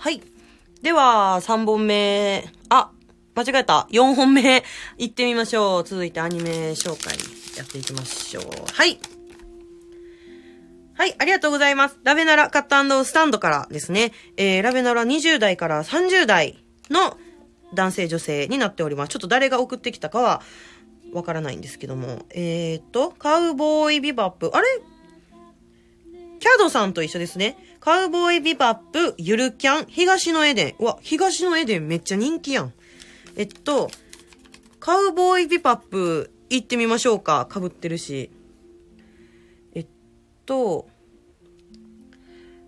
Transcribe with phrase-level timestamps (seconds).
[0.00, 0.22] はい。
[0.80, 2.50] では、3本目。
[2.70, 2.90] あ、
[3.34, 3.86] 間違えた。
[3.90, 4.64] 4本目。
[4.96, 5.84] 行ってみましょう。
[5.84, 7.18] 続いてアニメ紹介
[7.58, 8.44] やっていきましょう。
[8.72, 8.98] はい。
[10.94, 11.98] はい、ありがとうございます。
[12.02, 14.12] ラベナラカットスタンドからですね。
[14.38, 17.18] えー、ラベナラ20代から30代の
[17.74, 19.10] 男性女性になっております。
[19.10, 20.40] ちょっと誰が送ってきたかは
[21.12, 22.24] わからないんですけども。
[22.30, 24.50] えーと、カウボーイビバップ。
[24.54, 24.66] あれ？
[26.38, 27.58] キャドさんと一緒ですね。
[27.80, 30.74] カウボーイビバップ、ゆるキャン、東のエデン。
[30.78, 32.74] うわ、東のエデンめっちゃ人気やん。
[33.36, 33.90] えっと、
[34.78, 37.48] カウボーイビバップ行ってみましょうか。
[37.50, 38.30] 被ってるし。
[39.74, 39.86] えっ
[40.44, 40.88] と、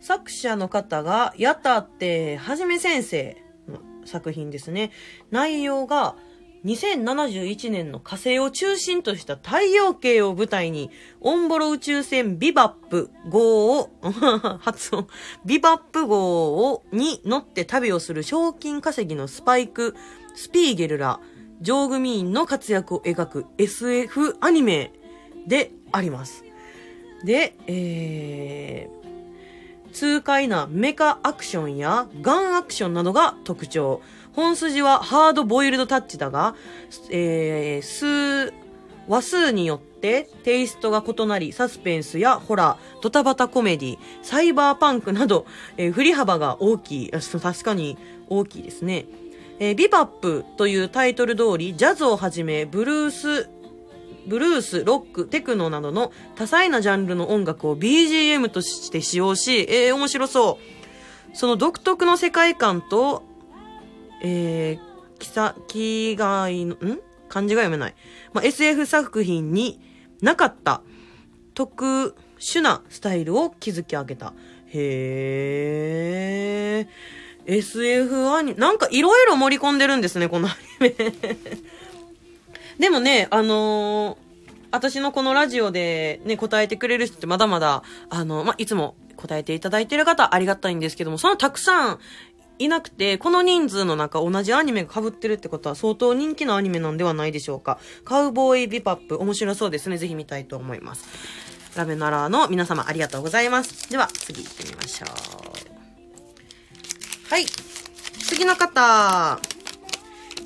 [0.00, 3.36] 作者の方が、やたってはじめ先生
[3.68, 4.92] の作品ですね。
[5.32, 6.14] 内容が、
[6.64, 13.90] 2071年の火星を中心とした太陽系を舞台に、オンボロ宇宙船ビバップ号を、
[14.60, 15.06] 発音、
[15.44, 19.94] ビバップ号を、に乗って旅をする賞金稼ぎのスパイク、
[20.34, 21.20] スピーゲルら、
[21.62, 24.92] 上組員の活躍を描く SF アニメ
[25.46, 26.44] であります。
[27.24, 34.02] で、えー、痛快なメカアクションやガンアクションなどが特徴。
[34.34, 36.54] 本筋はハードボイルドタッチだが、
[37.10, 38.52] えー、数、
[39.08, 47.10] 話数によってテイストが異なり、サスペンスやホラー、ドタバタコメディ、サイバーパンクなど、えー、振り幅が大きい。
[47.10, 49.06] 確かに大きいですね。
[49.58, 53.50] えー、ビバップというタイトル通り、ジャズをはじめ、ブルース、
[54.26, 60.58] ブルース、ロック、テクノなどの多彩なジャンルの音楽を BGM として使用し、えー、面白そ
[61.32, 61.36] う。
[61.36, 63.22] その独特の世界観と、
[64.22, 67.00] えー、きさ、気概の、ん?
[67.28, 67.94] 漢字が読めない。
[68.32, 69.80] まあ、SF 作品に
[70.20, 70.82] なかった
[71.54, 74.34] 特殊なスタイルを築き上げた。
[74.66, 77.20] へー。
[77.46, 81.12] SF アニメ、なんかいろいろ盛り込んでるんですね、このアニメ。
[82.78, 84.16] でもね、あのー、
[84.70, 91.98] 私のこのラジオでね、答えてくれる人ってまだまだ、あの、まあ、いつも答えていただいてる方ありがたいんですけども、そのたくさん
[92.60, 97.78] いなくて、この人数の中同じアニメが被ってるってことは相当人気のアニメなんではないでしょうか。
[98.04, 99.96] カウボーイビパップ、面白そうですね。
[99.96, 101.06] ぜひ見たいと思います。
[101.74, 103.90] ラベナラーの皆様ありがとうございます。
[103.90, 105.10] では、次行ってみましょう。
[107.30, 107.46] はい。
[107.46, 109.40] 次の方。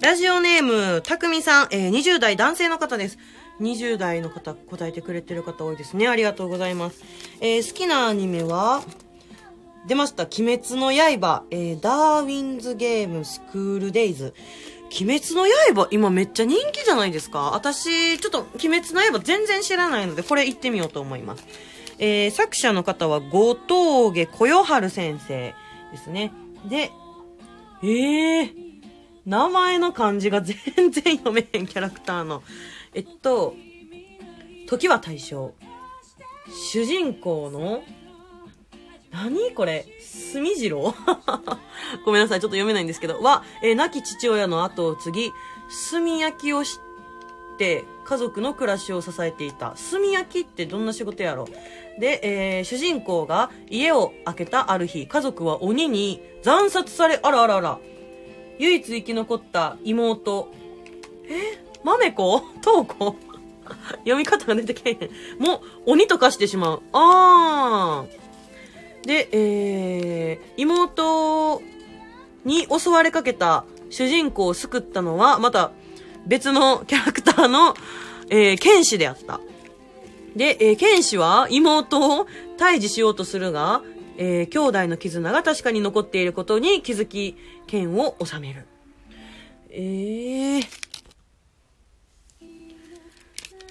[0.00, 3.18] ラジオネーム、たくみさん、えー、20代男性の方です。
[3.60, 6.06] 20代の方、答えてくれてる方多いですね。
[6.06, 7.02] ありがとうございます。
[7.40, 8.84] えー、好きなアニメは、
[9.86, 10.24] 出ました。
[10.24, 14.34] 鬼滅の刃、えー、ダーウィンズゲームスクールデイズ。
[14.90, 21.44] 鬼滅の刃、今めっちゃ人気じゃないですか私、ちょっと鬼滅の刃全然知らないので、これ行ってみようと思います。
[21.98, 25.54] えー、作者の方は後峠小夜春先生
[25.92, 26.32] ですね。
[26.68, 26.90] で、
[27.82, 28.52] えー、
[29.26, 32.42] 名前の漢字が 全然読めへんキャラクターの。
[32.94, 33.54] えっと、
[34.66, 35.54] 時は大正。
[36.70, 37.82] 主人公の
[39.14, 39.52] 何？
[39.52, 40.94] これ墨次郎
[42.04, 45.32] ごめんなさい、ちょっと読めないんですけど、は、えー、亡き父親の後を継ぎ、
[45.90, 46.80] 炭焼きをし
[47.56, 49.74] て家族の暮らしを支えていた。
[49.90, 51.46] 炭焼きってどんな仕事やろ？
[52.00, 57.78] で、えー、主人公が家を開けたある日、家族は鬼に惨殺され、あらあらあら。
[58.58, 60.48] 唯一生き残った妹。
[61.28, 61.62] え？
[61.84, 62.42] 豆子？
[62.62, 63.16] 東子？
[64.04, 64.98] 読み方が出てけへん。
[65.38, 66.82] もう、鬼と化してしまう。
[66.92, 68.23] あー。
[69.06, 71.62] で、えー、妹
[72.44, 75.72] に襲われかけた主人公を救ったのは、また
[76.26, 77.74] 別のキャラクターの、
[78.30, 79.40] えー、剣士であった。
[80.34, 82.26] で、えー、剣士は妹を
[82.58, 83.82] 退治しようとするが、
[84.16, 87.36] えー、兄弟の絆が確かに残っていることに気づき、
[87.66, 88.66] 剣を収める。
[89.70, 90.64] えー。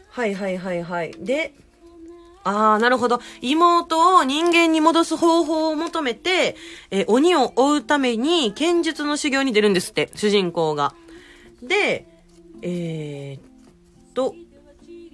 [0.10, 1.12] はいはいはいはい。
[1.18, 1.54] で、
[2.44, 3.22] ああ、なるほど。
[3.42, 6.56] 妹を人間に戻す方法を求めて、
[6.92, 10.94] えー、鬼を追うために剣術の修行に出るんですって、主人公が。
[11.62, 12.06] で、
[12.62, 14.36] えー、と、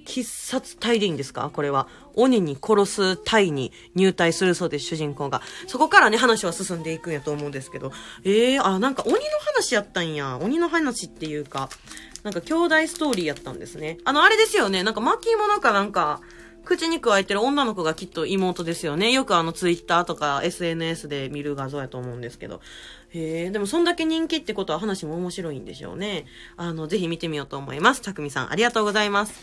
[0.06, 1.51] 必殺隊でいいんですか？
[1.54, 1.88] これは。
[2.15, 5.44] 鬼に殺す隊に入隊するそうです、主人公が。
[5.68, 7.92] そこからね、話は進んでいくんやと思うんですけど。
[8.24, 10.39] ええー、あ、なんか鬼の話やったんや。
[10.42, 11.69] 鬼の話っていうか、
[12.24, 14.00] なんか兄弟ストーリーやったんですね。
[14.04, 14.81] あの、あれですよね。
[14.81, 16.21] なんか巻物かなんか、
[16.69, 19.12] 口に加えてる女の子がきっと妹ですよね。
[19.12, 22.62] よくあのツイッターとか SNS で見る画像やと思うんですけど。
[23.10, 26.25] へえ、でもそんだけ人気ってことは話も面白いんでしょうね。
[26.57, 28.04] あの、ぜひ見てみようと思います。
[28.04, 29.33] たくみさん、ありがとうございます。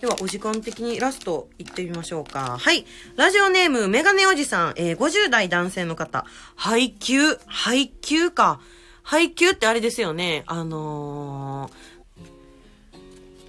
[0.00, 2.58] では、お時間的にラスト行ってみましょうか。
[2.60, 2.86] はい。
[3.16, 6.24] ラジオネーム、メガネおじさん、えー、50代男性の方。
[6.54, 8.60] 配給、配給か。
[9.08, 10.44] 配給ってあれですよね。
[10.46, 11.72] あのー、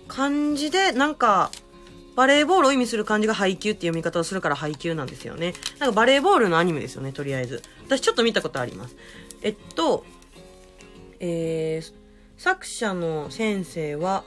[0.10, 1.52] 漢字でなんか、
[2.18, 5.54] バレーボールを意味する漢字が配給って読み方をするから配給なんですよね。
[5.80, 7.62] なんかバレーボールのアニメですよね、とりあえず。
[7.86, 8.98] 私ちょっと見たことあります。
[9.42, 10.04] えっと、
[11.22, 11.94] えー、
[12.38, 14.26] 作者の先生は、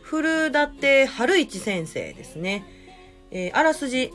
[0.00, 2.64] 古舘春一先生ですね。
[3.30, 4.10] えー、あらすじ、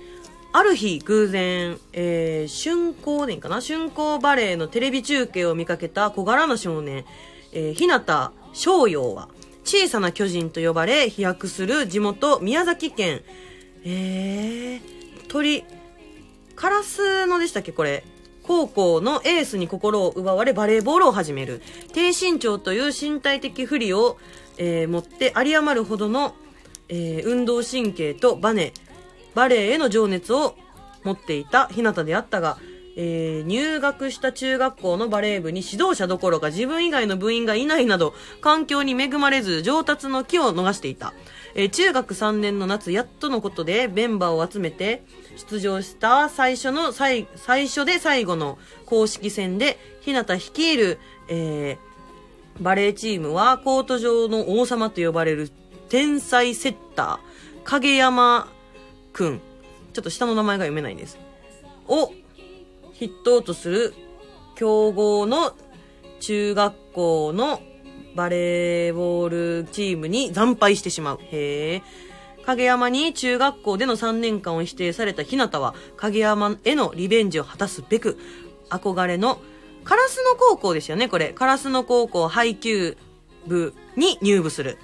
[0.52, 3.62] ある日偶然、えー、春光年かな？
[3.62, 7.06] 春光バレーのテレビ中継を見かけた小柄な少年、
[7.52, 9.30] えー、日向翔陽は、
[9.70, 13.22] 小さな巨人と呼ばれ飛躍する地元宮崎県、
[13.86, 14.82] えー、
[15.28, 15.64] 鳥、
[16.56, 18.04] カラスのでしたっけこれ。
[18.42, 21.62] 高校のエースに心を奪われバレーボールを始める。
[21.94, 24.18] 低身長という身体的不利を、
[24.58, 26.34] えー、持って有り余るほどの、
[26.88, 28.74] えー、運動神経とバネ、
[29.36, 30.56] バレーへの情熱を
[31.04, 32.58] 持っていた日向であったが、
[33.02, 41.14] えー、入学した中学校のバレー部に指導者どころか自分以外の部員がいないなど、環境に恵まれず上達の機を逃していた。
[41.56, 45.04] えー、中学3年の夏、やっとのことでメンバーを集めて、
[45.38, 51.00] 出場した最初の最、最初で最後の公式戦で、日向率いる、
[51.30, 55.50] えー、バレーチームはコート上の王様と呼ばれる
[55.88, 58.52] 天才セッター、影山
[59.14, 59.42] くん。
[59.94, 61.18] ちょっと下の名前が読めないんです。
[61.88, 62.12] を
[63.00, 63.94] 筆頭とする
[64.56, 65.54] 強豪の
[66.20, 67.62] 中学校の
[68.14, 71.20] バレーボールチームに惨敗してしまう。
[71.22, 71.82] へえ。
[72.46, 78.18] 影山に中学校での3年間を否定された日向は、影山へのリベンジを果たすべく、
[78.70, 79.40] 憧れの、
[79.86, 81.30] カラスの高校ですよね、これ。
[81.30, 82.98] カラスの高校配給
[83.48, 84.78] 部に入部する。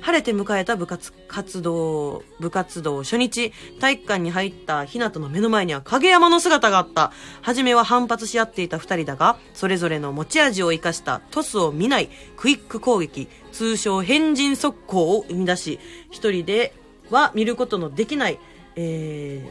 [0.00, 7.12] 晴れて迎えた部活活動、部活動初日、体育館に入った日向の目の前には影山の姿があった。
[7.42, 16.74] はじめは反発し合っていた二人だが、それぞれの持ち味を生かしたトスを見ないクイック攻撃、通称変人速攻を生み出し、一人で
[17.10, 18.38] は見ることのできない、
[18.76, 19.50] え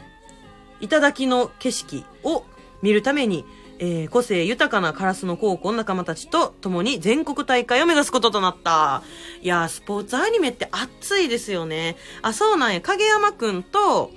[0.80, 2.44] ー、頂きの景色を
[2.82, 3.44] 見るために、
[3.78, 9.02] えー、個性豊かなカラスの高校仲間たちと共に全国大会を目指すこととなった。
[9.42, 11.96] いやスポーツアニメって熱いですよね。
[12.22, 12.80] あ、そうなんや。
[12.80, 14.10] 影山くんと、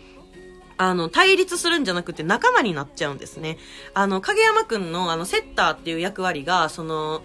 [0.77, 3.57] あの、対立するんじゃなくて仲間になっちゃうんですね。
[3.93, 7.21] あの、影山くんのあの、セッターっていう役割が、その、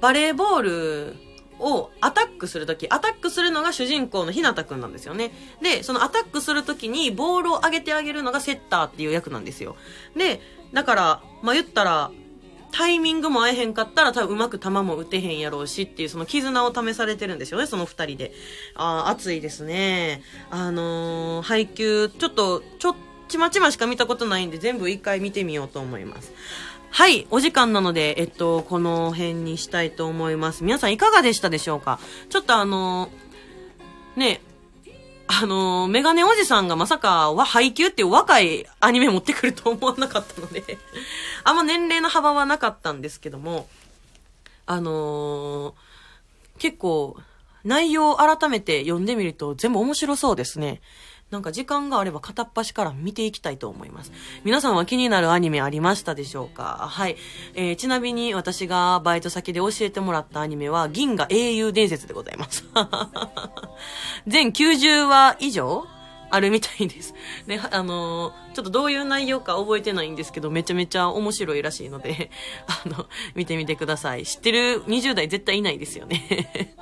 [0.00, 1.16] バレーボール
[1.62, 5.32] をアタックするとき、アタックするのが主人公のひなたくんなんですよね。
[5.62, 9.76] で、そのアタックするときにボールを上げてあげるのがセッターっていう役なんですよ。
[10.16, 10.40] で、
[10.72, 12.10] だから、まあ、言ったら、
[12.72, 18.32] タイミングも合えへんかったら多分うまく球も打てへんやろうしっていうその絆を試されてるんですよね、その二人で。
[18.74, 20.22] ああ、熱いですね。
[20.50, 22.96] あのー、配球、ちょっと、ちょっ
[23.32, 26.32] ちまちましか見たことないんで全部一回見てみようと思います。
[26.94, 30.62] はい、お時間なので、えっと、この辺にしたいと思います。
[30.62, 31.98] 皆さんいかがでしたでしょうか？
[32.28, 33.08] ちょっとあの、
[34.14, 34.42] ね、
[35.26, 40.62] あのー、メガネおじさんがまさかは配給っていう若いアニメ持ってくると思わなかったので
[41.44, 43.68] あんま年齢の幅はなかったんですけども、
[44.66, 45.74] あのー、
[46.58, 47.16] 結構、
[47.64, 50.82] 内容を改めて読んでみると全部面白そうですね。
[51.32, 54.12] なんか時間があれば片っ端から見ていきたいと思います。
[54.44, 56.86] 皆さんは気になるアニメありましたでしょうか？
[56.90, 57.16] はい。
[57.54, 62.64] えー、ちなみに私がバイト先で教えてもらったアニメは銀河英雄伝説でございます。
[64.28, 65.86] 全90話以上
[66.28, 67.14] あるみたいです。
[67.46, 72.30] で、あのー、ちょっとどういう内容か覚えてないんですけど、めちゃめちゃ面白いらしいので、
[72.68, 74.26] あの、見てみてください。
[74.26, 76.74] 知ってる？20代絶対いないですよね。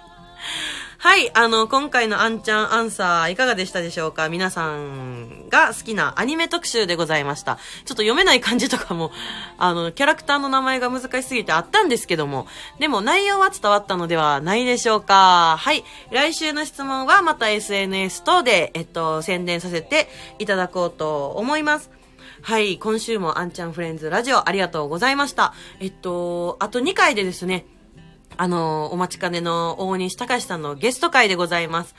[1.02, 4.28] はい、あの、今回のあんちゃんアンサーいかがでしたでしょうか？
[4.28, 7.56] 皆さんが好きなアニメ特集でございました。
[7.56, 7.60] ちょ
[7.94, 9.10] っと読めない漢字とかも、
[9.56, 12.46] あの、キャラクターの名前が難しすぎてあったんですけども、
[12.80, 15.56] でも内容は伝わったのではないでしょうか？
[15.58, 21.88] はい、来週の質問はまた SNS 等で、えっと、宣伝させていただこうと思います。
[22.42, 25.54] はい、今週もあんちゃんフレンズラジオありがとうございました。
[25.80, 27.64] えっと、あと2回でですね、
[28.36, 31.94] あの、お待ちかねの大西隆さんのゲスト会でございます。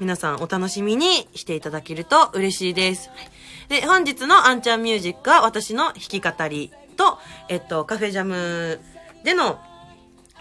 [0.00, 3.10] 皆さんお楽しみにしていただけると嬉しいです。
[3.68, 8.80] で、本日のアンチャンミュージックは私の弾き語りと、えっと、カフェジャム
[9.24, 9.58] での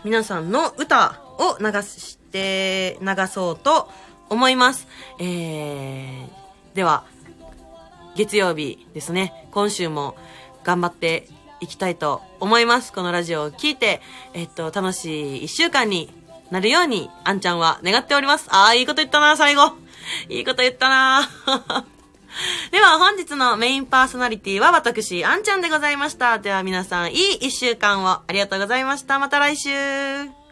[0.04, 3.90] 皆さんの歌を流して、流そうと
[4.30, 4.88] 思います。
[5.20, 7.06] えー、では、
[8.16, 9.48] 月曜日ですね。
[9.52, 10.16] 今週も
[10.64, 11.28] 頑張って
[11.60, 12.94] いきたいと思います。
[12.94, 14.02] このラジオを聴いて、
[14.34, 16.14] えっと、楽しい一週間に
[16.52, 18.48] なるように、あんちゃんは願っております。
[18.50, 19.74] ああ、いいこと言ったな、最後。
[20.30, 21.30] いいこと言ったな。
[22.72, 26.40] では、本日のメインパーソナリティは私、あんちゃんでございました。
[26.40, 29.20] では皆さん、いい一週間をありがとうございました。
[29.20, 30.47] また来週。